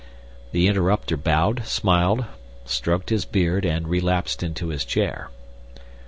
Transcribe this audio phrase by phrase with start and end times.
[0.51, 2.25] The interrupter bowed, smiled,
[2.65, 5.29] stroked his beard, and relapsed into his chair.